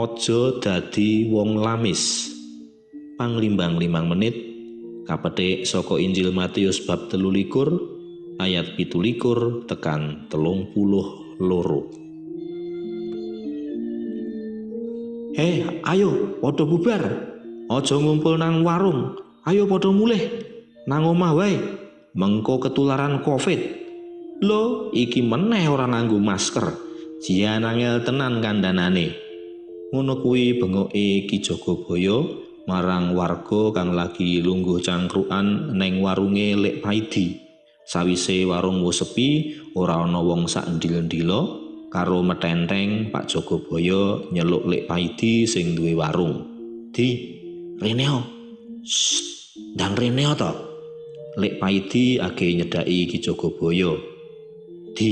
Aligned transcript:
Aja 0.00 0.56
dadi 0.64 1.28
wong 1.28 1.60
lamis. 1.60 2.32
Panglimbang 3.20 3.76
limang 3.76 4.08
menit 4.08 4.32
kapetik 5.04 5.68
saka 5.68 6.00
Injil 6.00 6.32
Matius 6.32 6.80
bab 6.88 7.12
telulikur 7.12 7.68
ayat 8.40 8.80
pitulikur 8.80 9.68
tekan 9.68 10.24
telung 10.32 10.72
puluh 10.72 11.36
loro. 11.36 11.92
Eh, 15.36 15.84
ayo 15.84 16.40
padha 16.40 16.64
bubar. 16.64 17.04
Aja 17.68 18.00
ngumpul 18.00 18.40
nang 18.40 18.64
warung. 18.64 19.20
Ayo 19.44 19.68
padha 19.68 19.92
mulih 19.92 20.48
nang 20.88 21.12
omah 21.12 21.36
wae. 21.36 21.60
Mengko 22.16 22.56
ketularan 22.56 23.20
Covid. 23.20 23.60
Lo, 24.40 24.88
iki 24.96 25.20
meneh 25.20 25.68
ora 25.68 25.84
nganggo 25.84 26.16
masker. 26.16 26.72
Jian 27.20 27.68
angel 27.68 28.00
tenan 28.00 28.40
kandhanane. 28.40 29.28
Ngono 29.90 30.22
kuwi 30.22 30.54
bengoke 30.54 31.26
Ki 31.26 31.42
Jagabaya 31.42 32.22
marang 32.70 33.10
warga 33.18 33.74
kang 33.74 33.90
lagi 33.90 34.38
lungguh 34.38 34.78
cangkruan 34.78 35.74
neng 35.74 35.98
warunge 35.98 36.54
Lek 36.54 36.78
Paidi. 36.78 37.42
Sawise 37.82 38.46
warung 38.46 38.86
wis 38.86 39.02
sepi, 39.02 39.58
ora 39.74 39.98
ana 39.98 40.22
wong 40.22 40.46
sak 40.46 40.70
ndil-ndilo 40.70 41.58
karo 41.90 42.22
metenteng 42.22 43.10
Pak 43.10 43.26
Jagabaya 43.26 44.30
nyeluk 44.30 44.70
Lek 44.70 44.86
Paidi 44.86 45.42
sing 45.50 45.74
duwe 45.74 45.98
warung. 45.98 46.38
Di, 46.94 47.08
rene 47.82 48.06
o. 48.14 48.20
Dan 49.74 49.98
rene 49.98 50.22
o 50.30 50.38
to. 50.38 50.52
Lek 51.34 51.58
Paidi 51.58 52.22
age 52.22 52.46
nyedaki 52.46 53.10
Ki 53.10 53.18
Jagabaya. 53.18 53.90
Di, 54.94 55.08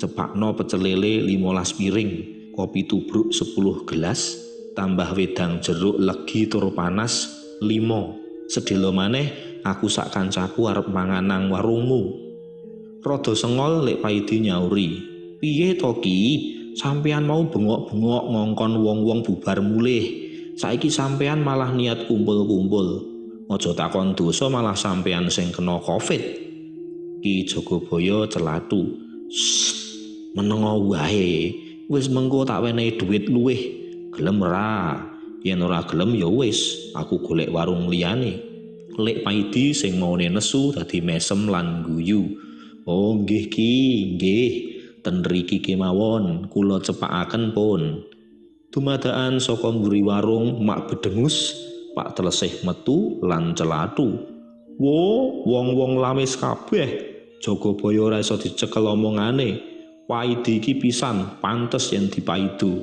cepakno 0.00 0.56
pecel 0.56 0.80
lele 0.80 1.28
15 1.28 1.76
piring. 1.76 2.33
Kopi 2.54 2.86
tubruk 2.86 3.34
10 3.34 3.84
gelas, 3.84 4.38
tambah 4.78 5.14
wedang 5.14 5.58
jeruk 5.58 5.98
legi 5.98 6.46
tur 6.46 6.70
panas 6.74 7.30
5. 7.62 8.50
Sedelo 8.50 8.90
maneh 8.94 9.60
aku 9.64 9.88
sak 9.88 10.12
kancaku 10.12 10.68
arep 10.70 10.88
mangan 10.90 11.24
nang 11.24 11.42
warungmu. 11.50 12.24
Rada 13.04 13.32
sengol 13.36 13.84
lek 13.84 14.00
paidi 14.00 14.40
nyauri. 14.40 14.88
Piye 15.42 15.76
to 15.76 16.00
ki? 16.00 16.20
Sampean 16.74 17.28
mau 17.28 17.46
bengok-bengok 17.46 18.24
ngongkon 18.34 18.72
wong-wong 18.82 19.20
bubar 19.22 19.62
mulih. 19.62 20.02
Saiki 20.58 20.90
sampean 20.90 21.42
malah 21.42 21.70
niat 21.70 22.10
kumpul-kumpul. 22.10 23.14
Aja 23.46 23.70
takon 23.76 24.16
dosa 24.16 24.48
malah 24.50 24.74
sampean 24.74 25.30
sing 25.30 25.54
kena 25.54 25.78
Covid. 25.78 26.22
Ki 27.22 27.44
Jagabaya 27.46 28.26
celatu. 28.26 28.82
Menengo 30.34 30.90
wae. 30.90 31.63
Wis 31.88 32.08
mengko 32.08 32.48
tak 32.48 32.64
wenehi 32.64 32.96
dhuwit 32.96 33.28
luwih 33.28 33.60
gelem 34.14 34.40
ora? 34.40 35.00
Yen 35.44 35.60
ora 35.60 35.84
gelem 35.84 36.16
ya 36.16 36.24
wis 36.24 36.90
aku 36.96 37.20
golek 37.20 37.52
warung 37.52 37.92
liyane. 37.92 38.40
Lek 38.96 39.26
paidi 39.26 39.76
sing 39.76 40.00
maune 40.00 40.30
nesu 40.32 40.72
dadi 40.72 41.04
mesem 41.04 41.50
lan 41.50 41.84
guyu. 41.84 42.24
Oh 42.88 43.20
nggih 43.20 43.52
ki 43.52 43.74
nggih. 44.16 44.52
Ten 45.04 45.20
riki 45.20 45.60
kemawon 45.60 46.48
kula 46.48 46.80
cepakaken 46.80 47.52
pun. 47.52 48.08
Dumadaan 48.72 49.36
saka 49.36 49.68
mburi 49.68 50.00
warung 50.00 50.64
mak 50.64 50.88
bedengus 50.88 51.52
pak 51.92 52.16
telesih 52.16 52.64
metu 52.64 53.20
lan 53.20 53.52
celatu. 53.52 54.16
Wo 54.80 55.04
wong-wong 55.44 56.00
lamis 56.00 56.40
kabeh. 56.40 57.12
Jogobaya 57.44 58.00
ora 58.00 58.18
iso 58.24 58.40
dicekel 58.40 58.88
omongane 58.88 59.73
Paidi 60.04 60.60
iki 60.60 60.76
pisan 60.76 61.40
pantes 61.40 61.88
yen 61.88 62.12
dipaidu. 62.12 62.76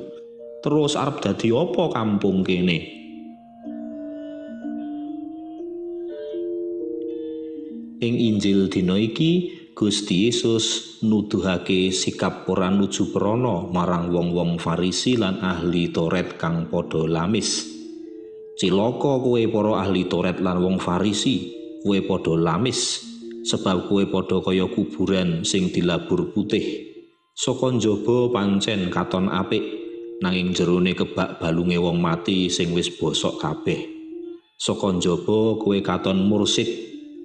Terus 0.58 0.98
arep 0.98 1.22
dadi 1.22 1.54
apa 1.54 1.94
kampung 1.94 2.42
kene? 2.42 2.82
Ing 8.02 8.14
Injil 8.18 8.66
dina 8.66 8.98
iki 8.98 9.54
Gusti 9.70 10.26
Yesus 10.26 10.98
nuduhake 11.06 11.94
sikap 11.94 12.42
ora 12.50 12.74
nuju 12.74 13.14
prana 13.14 13.70
marang 13.70 14.10
wong-wong 14.10 14.58
Farisi 14.58 15.14
lan 15.14 15.38
ahli 15.38 15.94
Toret 15.94 16.34
kang 16.42 16.66
padha 16.66 17.06
lamis. 17.06 17.70
Cilaka 18.58 19.22
kowe 19.22 19.42
para 19.46 19.86
ahli 19.86 20.10
Toret 20.10 20.42
lan 20.42 20.58
wong 20.58 20.82
Farisi, 20.82 21.54
kowe 21.86 21.98
padha 22.02 22.34
lamis 22.34 22.98
sebab 23.46 23.86
kowe 23.86 24.02
padha 24.10 24.42
kaya 24.42 24.66
kuburan 24.66 25.46
sing 25.46 25.70
dilabur 25.70 26.34
putih. 26.34 26.91
Saka 27.32 27.72
njaba 27.72 28.28
pancen 28.28 28.92
katon 28.92 29.32
apik 29.32 29.64
nanging 30.20 30.52
jerone 30.52 30.92
kebak 30.92 31.40
balunge 31.40 31.80
wong 31.80 31.96
mati 31.96 32.52
sing 32.52 32.76
wis 32.76 32.92
bosok 32.92 33.40
kabeh. 33.40 33.80
Saka 34.60 34.92
njaba 34.92 35.56
kowe 35.56 35.78
katon 35.80 36.28
mursid 36.28 36.68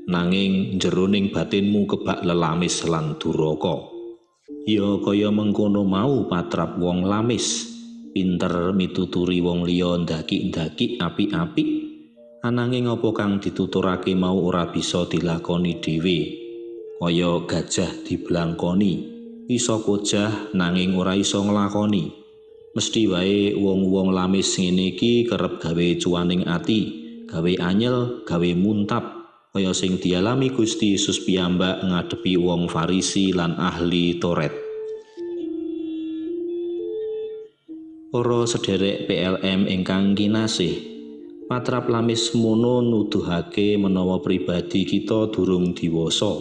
nanging 0.07 0.79
jeroning 0.79 1.27
batinmu 1.35 1.83
kebak 1.91 2.23
lelamis 2.23 2.87
lan 2.87 3.19
duraka. 3.19 3.83
Ya 4.63 4.95
kaya 5.03 5.27
mengkono 5.27 5.83
mau 5.83 6.23
patrap 6.31 6.79
wong 6.79 7.03
lamis, 7.03 7.67
pinter 8.15 8.71
mituturi 8.71 9.43
wong 9.43 9.67
liya 9.67 10.07
ndaki-ndaki 10.07 11.03
apik-apik. 11.03 11.67
Ananging 12.47 12.87
apa 12.87 13.11
kang 13.11 13.43
dituturake 13.43 14.15
mau 14.15 14.39
ora 14.39 14.71
bisa 14.71 15.03
dilakoni 15.03 15.83
dhewe. 15.83 16.19
Kaya 16.95 17.43
gajah 17.43 17.91
diblangkoni. 18.07 19.16
Iso 19.47 19.79
kojah 19.79 20.51
nanging 20.51 20.99
ora 20.99 21.15
iso 21.15 21.39
nglakoni. 21.39 22.11
Mesti 22.75 23.01
wae 23.09 23.55
wong-wong 23.55 24.13
lamis 24.13 24.59
ngene 24.59 24.93
iki 24.93 25.25
kerep 25.25 25.57
gawe 25.63 25.87
cuaning 25.97 26.45
ati, 26.45 26.81
gawe 27.25 27.51
anyel, 27.63 28.21
gawe 28.27 28.49
muntap 28.53 29.17
kaya 29.55 29.73
sing 29.73 29.97
dialami 29.97 30.53
Gusti 30.53 30.93
Yesus 30.93 31.23
piyambak 31.25 31.81
ngadepi 31.81 32.37
wong 32.37 32.69
Farisi 32.69 33.33
lan 33.33 33.57
ahli 33.57 34.21
Toret. 34.21 34.53
Para 38.13 38.45
sederek 38.45 39.09
PLM 39.09 39.65
ingkang 39.65 40.13
kinasih, 40.13 40.77
patrap 41.49 41.89
lamis 41.89 42.37
mono 42.37 42.85
nuduhake 42.85 43.81
menawa 43.81 44.21
pribadi 44.21 44.85
kita 44.85 45.33
durung 45.33 45.73
diwasa, 45.73 46.37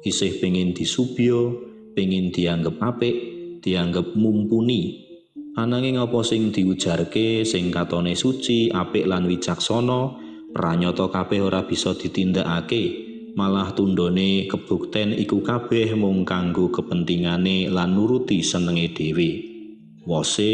isih 0.00 0.40
pengin 0.40 0.72
disubya, 0.72 1.73
pengin 1.94 2.34
dianggep 2.34 2.76
apik, 2.82 3.16
dianggep 3.62 4.12
mumpuni. 4.18 5.06
Ananging 5.54 6.02
apa 6.02 6.20
sing 6.26 6.50
diujarke 6.50 7.46
sing 7.46 7.70
katone 7.70 8.18
suci, 8.18 8.68
apik 8.74 9.06
lan 9.06 9.30
wicaksana, 9.30 10.18
pranyata 10.50 11.06
kabeh 11.08 11.40
ora 11.40 11.62
bisa 11.62 11.94
ditindakake. 11.94 13.06
Malah 13.34 13.74
tundone 13.74 14.46
kebukten 14.46 15.10
iku 15.14 15.42
kabeh 15.42 15.98
mung 15.98 16.22
kanggo 16.22 16.70
kepentingane 16.70 17.66
lan 17.66 17.98
nuruti 17.98 18.46
senenge 18.46 18.94
dhewe. 18.94 19.30
Wose 20.06 20.52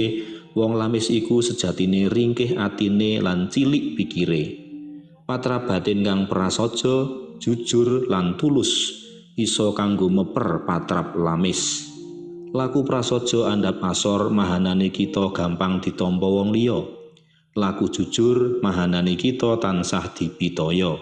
wong 0.56 0.80
lamis 0.80 1.12
iku 1.12 1.44
sejatine 1.44 2.08
ringkih 2.08 2.56
atine 2.56 3.20
lan 3.20 3.52
cilik 3.52 3.96
pikire. 4.00 4.44
Patra 5.28 5.60
batin 5.62 6.00
kang 6.02 6.24
prasaja, 6.24 7.04
jujur 7.36 8.08
lan 8.08 8.40
tulus. 8.40 8.96
Iso 9.40 9.72
kanggo 9.72 10.12
meper 10.12 10.68
patrap 10.68 11.16
lamis. 11.16 11.88
Laku 12.52 12.84
prasaja 12.84 13.48
andhap 13.54 13.80
asor 13.80 14.28
mahanane 14.28 14.92
kita 14.92 15.32
gampang 15.32 15.80
ditampa 15.80 16.26
wong 16.26 16.52
liya. 16.52 16.82
Laku 17.56 17.88
jujur 17.88 18.60
mahanane 18.60 19.16
kita 19.16 19.56
tansah 19.56 20.12
dipitaya. 20.12 20.98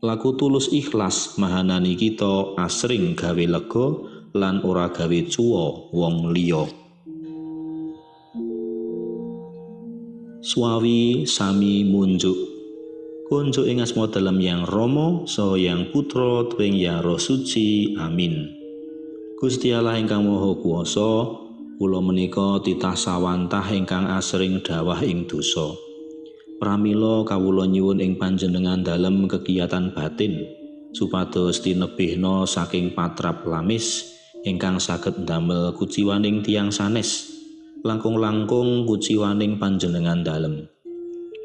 Laku 0.00 0.38
tulus 0.38 0.72
ikhlas 0.72 1.36
mahanane 1.36 1.92
kita 1.98 2.56
asring 2.56 3.18
gawe 3.18 3.44
lega 3.44 3.86
lan 4.32 4.62
ora 4.62 4.88
gawe 4.88 5.20
cuwa 5.28 5.90
wong 5.92 6.30
liya. 6.30 6.62
Suawi 10.44 11.26
sami 11.26 11.82
munjuk 11.88 12.53
Kunjuk 13.34 13.66
ing 13.66 13.82
asma 13.82 14.06
dalam 14.06 14.38
yang 14.38 14.62
Romo 14.62 15.26
so 15.26 15.58
yang 15.58 15.90
Putra 15.90 16.46
tuwing 16.54 16.78
yang 16.78 17.02
Roh 17.02 17.18
Suci. 17.18 17.98
Amin. 17.98 18.46
Gusti 19.42 19.74
Allah 19.74 19.98
ingkang 19.98 20.22
Maha 20.22 20.54
Kuwasa 20.54 21.34
kula 21.74 21.98
menika 21.98 22.62
titah 22.62 22.94
sawantah 22.94 23.66
ingkang 23.74 24.06
asring 24.06 24.62
dawah 24.62 25.02
ing 25.02 25.26
dosa. 25.26 25.74
Pramila 26.62 27.26
kawula 27.26 27.66
nyuwun 27.66 27.98
ing 27.98 28.22
panjenengan 28.22 28.86
dalem 28.86 29.26
kegiatan 29.26 29.90
batin 29.90 30.46
supados 30.94 31.58
tinebihna 31.58 32.46
saking 32.46 32.94
patrap 32.94 33.42
lamis 33.42 34.14
ingkang 34.46 34.78
saged 34.78 35.26
ndamel 35.26 35.74
kuciwaning 35.74 36.38
tiang 36.46 36.70
sanes 36.70 37.34
langkung-langkung 37.82 38.86
kuciwaning 38.86 39.58
panjenengan 39.58 40.22
dalem 40.22 40.70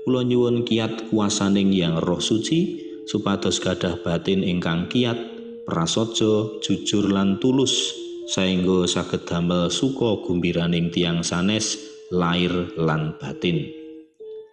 kula 0.03 0.23
nyuwun 0.23 0.63
kiat 0.63 1.11
kuasaning 1.11 1.71
yang 1.75 1.99
roh 1.99 2.21
suci 2.21 2.85
supados 3.09 3.57
gadah 3.59 3.99
batin 4.05 4.45
ingkang 4.45 4.87
kiat 4.91 5.17
prasaja 5.65 6.61
jujur 6.61 7.09
lan 7.09 7.37
tulus 7.37 7.93
saengga 8.29 8.85
saged 8.85 9.25
damel 9.25 9.73
suka 9.73 10.21
gumbiraning 10.21 10.93
tiang 10.93 11.25
sanes 11.25 11.77
lair 12.13 12.73
lan 12.77 13.17
batin. 13.17 13.69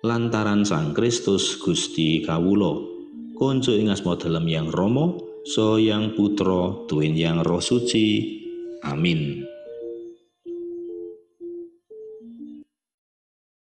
Lantaran 0.04 0.62
Sang 0.62 0.92
Kristus 0.92 1.56
Gusti 1.56 2.20
kawulo, 2.20 2.84
konco 3.34 3.72
ing 3.72 3.90
asma 3.90 4.14
dalem 4.14 4.46
yang 4.46 4.68
Romo, 4.68 5.18
so 5.42 5.80
yang 5.80 6.12
Putra, 6.12 6.86
tuwin 6.86 7.16
yang 7.16 7.42
Roh 7.42 7.64
Suci. 7.64 8.38
Amin. 8.86 9.55